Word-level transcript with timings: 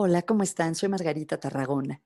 Hola, 0.00 0.22
¿cómo 0.22 0.44
están? 0.44 0.76
Soy 0.76 0.88
Margarita 0.88 1.40
Tarragona. 1.40 2.00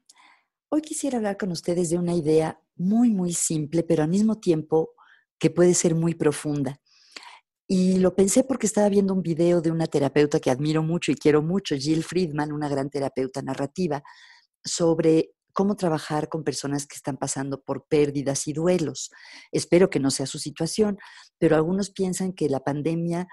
Hoy 0.71 0.81
quisiera 0.81 1.19
hablar 1.19 1.37
con 1.37 1.53
ustedes 1.53 1.91
de 1.91 1.99
una 1.99 2.15
idea 2.15 2.59
muy, 2.75 3.11
muy 3.11 3.35
simple, 3.35 3.83
pero 3.83 4.03
al 4.03 4.09
mismo 4.09 4.41
tiempo 4.41 4.95
que 5.39 5.51
puede 5.51 5.75
ser 5.75 5.95
muy 5.95 6.15
profunda. 6.15 6.81
Y 7.69 7.99
lo 7.99 8.17
pensé 8.17 8.45
porque 8.45 8.65
estaba 8.65 8.89
viendo 8.89 9.13
un 9.13 9.21
video 9.21 9.61
de 9.61 9.71
una 9.71 9.89
terapeuta 9.89 10.41
que 10.41 10.51
admiro 10.51 10.83
mucho 10.83 11.13
y 11.13 11.17
quiero 11.17 11.43
mucho, 11.43 11.77
Jill 11.77 12.03
Friedman, 12.03 12.51
una 12.53 12.71
gran 12.71 12.89
terapeuta 12.89 13.43
narrativa, 13.43 14.03
sobre 14.65 15.35
cómo 15.53 15.77
trabajar 15.77 16.31
con 16.31 16.45
personas 16.45 16.87
que 16.87 16.97
están 16.97 17.19
pasando 17.19 17.61
por 17.61 17.85
pérdidas 17.89 18.49
y 18.49 18.55
duelos. 18.55 19.11
Espero 19.51 19.91
que 19.91 20.01
no 20.01 20.11
sea 20.11 20.25
su 20.25 20.39
situación, 20.39 20.97
pero 21.37 21.57
algunos 21.57 21.91
piensan 21.91 22.33
que 22.33 22.49
la 22.49 22.61
pandemia 22.61 23.29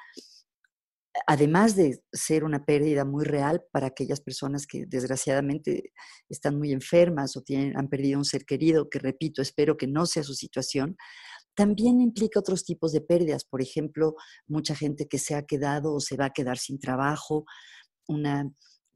además 1.29 1.75
de 1.75 2.03
ser 2.11 2.43
una 2.43 2.65
pérdida 2.65 3.05
muy 3.05 3.23
real 3.23 3.63
para 3.71 3.85
aquellas 3.85 4.19
personas 4.19 4.65
que 4.65 4.87
desgraciadamente 4.87 5.93
están 6.27 6.57
muy 6.57 6.71
enfermas 6.71 7.37
o 7.37 7.43
tienen, 7.43 7.77
han 7.77 7.87
perdido 7.87 8.17
un 8.17 8.25
ser 8.25 8.45
querido, 8.45 8.89
que 8.89 8.97
repito, 8.97 9.43
espero 9.43 9.77
que 9.77 9.85
no 9.85 10.07
sea 10.07 10.23
su 10.23 10.33
situación, 10.33 10.97
también 11.53 12.01
implica 12.01 12.39
otros 12.39 12.65
tipos 12.65 12.93
de 12.93 13.01
pérdidas. 13.01 13.45
Por 13.45 13.61
ejemplo, 13.61 14.15
mucha 14.47 14.73
gente 14.73 15.07
que 15.07 15.19
se 15.19 15.35
ha 15.35 15.45
quedado 15.45 15.93
o 15.93 15.99
se 15.99 16.17
va 16.17 16.25
a 16.25 16.33
quedar 16.33 16.57
sin 16.57 16.79
trabajo, 16.79 17.45
una 18.07 18.51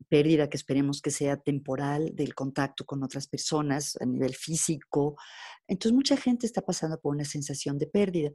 pérdida 0.09 0.49
que 0.49 0.57
esperemos 0.57 1.02
que 1.02 1.11
sea 1.11 1.38
temporal 1.38 2.15
del 2.15 2.33
contacto 2.33 2.83
con 2.83 3.03
otras 3.03 3.27
personas 3.27 3.95
a 4.02 4.07
nivel 4.07 4.33
físico. 4.33 5.17
Entonces, 5.67 5.95
mucha 5.95 6.17
gente 6.17 6.47
está 6.47 6.63
pasando 6.63 6.99
por 6.99 7.13
una 7.13 7.25
sensación 7.25 7.77
de 7.77 7.85
pérdida. 7.85 8.31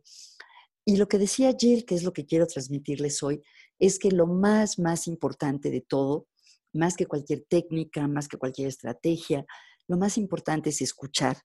Y 0.85 0.97
lo 0.97 1.07
que 1.07 1.19
decía 1.19 1.53
Jill, 1.59 1.85
que 1.85 1.97
es 1.97 2.03
lo 2.03 2.15
que 2.15 2.25
quiero 2.25 2.47
transmitirles 2.47 3.23
hoy, 3.23 3.43
es 3.79 3.99
que 3.99 4.11
lo 4.11 4.27
más, 4.27 4.79
más 4.79 5.07
importante 5.07 5.71
de 5.71 5.81
todo, 5.81 6.27
más 6.73 6.97
que 6.97 7.07
cualquier 7.07 7.45
técnica, 7.49 8.07
más 8.09 8.29
que 8.29 8.37
cualquier 8.37 8.69
estrategia, 8.69 9.45
lo 9.87 9.97
más 9.97 10.19
importante 10.19 10.71
es 10.71 10.83
escuchar, 10.83 11.39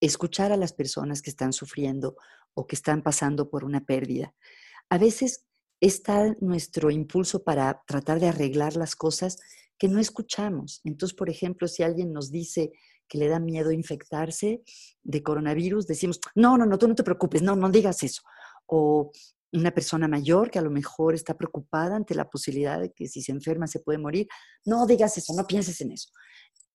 escuchar 0.00 0.52
a 0.52 0.56
las 0.56 0.72
personas 0.72 1.22
que 1.22 1.30
están 1.30 1.52
sufriendo 1.52 2.16
o 2.54 2.66
que 2.66 2.76
están 2.76 3.02
pasando 3.02 3.50
por 3.50 3.64
una 3.64 3.84
pérdida. 3.84 4.34
A 4.88 4.98
veces 4.98 5.44
está 5.80 6.34
nuestro 6.40 6.90
impulso 6.90 7.42
para 7.42 7.82
tratar 7.86 8.20
de 8.20 8.28
arreglar 8.28 8.76
las 8.76 8.94
cosas 8.94 9.38
que 9.78 9.88
no 9.88 9.98
escuchamos. 9.98 10.80
Entonces, 10.84 11.16
por 11.16 11.30
ejemplo, 11.30 11.66
si 11.66 11.82
alguien 11.82 12.12
nos 12.12 12.30
dice 12.30 12.72
que 13.08 13.18
le 13.18 13.28
da 13.28 13.40
miedo 13.40 13.72
infectarse 13.72 14.62
de 15.02 15.22
coronavirus, 15.22 15.86
decimos, 15.86 16.20
no, 16.34 16.56
no, 16.56 16.66
no, 16.66 16.78
tú 16.78 16.86
no 16.86 16.94
te 16.94 17.02
preocupes, 17.02 17.42
no, 17.42 17.56
no 17.56 17.70
digas 17.70 18.02
eso 18.02 18.22
o 18.70 19.10
una 19.52 19.72
persona 19.72 20.06
mayor 20.08 20.50
que 20.50 20.58
a 20.58 20.62
lo 20.62 20.70
mejor 20.70 21.14
está 21.14 21.36
preocupada 21.36 21.96
ante 21.96 22.14
la 22.14 22.28
posibilidad 22.28 22.80
de 22.80 22.92
que 22.92 23.08
si 23.08 23.22
se 23.22 23.32
enferma 23.32 23.66
se 23.66 23.80
puede 23.80 23.98
morir. 23.98 24.28
No 24.64 24.86
digas 24.86 25.16
eso, 25.18 25.32
no 25.34 25.46
pienses 25.46 25.80
en 25.80 25.92
eso. 25.92 26.10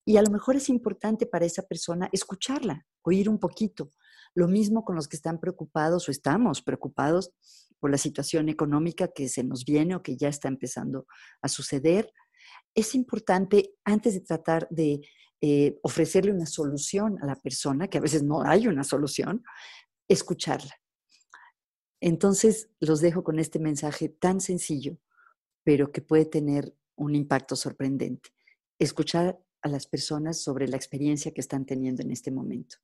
Y 0.06 0.18
a 0.18 0.22
lo 0.22 0.30
mejor 0.30 0.56
es 0.56 0.70
importante 0.70 1.26
para 1.26 1.46
esa 1.46 1.64
persona 1.64 2.09
escucharla, 2.12 2.86
oír 3.02 3.30
un 3.30 3.40
poquito. 3.40 3.92
Lo 4.36 4.48
mismo 4.48 4.84
con 4.84 4.96
los 4.96 5.08
que 5.08 5.16
están 5.16 5.40
preocupados 5.40 6.08
o 6.08 6.12
estamos 6.12 6.62
preocupados 6.62 7.31
por 7.80 7.90
la 7.90 7.98
situación 7.98 8.50
económica 8.50 9.08
que 9.08 9.30
se 9.30 9.44
nos 9.44 9.64
viene 9.64 9.96
o 9.96 10.03
que 10.03 10.18
ya 10.18 10.28
está 10.28 10.48
empezando 10.48 11.08
a 11.42 11.48
suceder. 11.48 12.12
Es 12.76 12.94
importante, 12.94 13.73
antes 13.86 14.14
de 14.14 14.22
tratar 14.22 14.68
de 14.70 15.02
eh, 15.42 15.80
ofrecerle 15.81 16.31
una 16.31 16.46
solución 16.46 17.18
a 17.22 17.26
la 17.26 17.36
persona, 17.36 17.88
que 17.88 17.98
a 17.98 18.02
veces 18.02 18.23
no 18.23 18.44
hay 18.44 18.68
una 18.68 18.84
solución, 18.84 19.44
escucharla 20.08 20.76
entonces, 22.01 22.69
los 22.79 23.01
dejo 23.01 23.23
con 23.23 23.39
este 23.39 23.59
mensaje 23.59 24.09
tan 24.09 24.41
sencillo, 24.41 24.97
pero 25.63 25.91
que 25.91 26.01
puede 26.01 26.25
tener 26.25 26.75
un 26.95 27.15
impacto 27.15 27.55
sorprendente. 27.55 28.29
Escuchar 28.79 29.39
a 29.61 29.67
las 29.67 29.88
personas 29.88 30.39
sobre 30.39 30.67
la 30.67 30.77
experiencia 30.77 31.33
que 31.33 31.41
están 31.41 31.66
teniendo 31.66 32.03
en 32.03 32.11
este 32.11 32.31
momento. 32.31 32.78